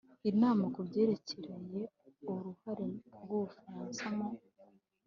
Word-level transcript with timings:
inama 0.31 0.65
ku 0.73 0.79
byerekeye 0.87 1.79
«uruhare 2.31 2.85
rw'u 3.23 3.39
bufaransa 3.45 4.05
mu 4.17 4.27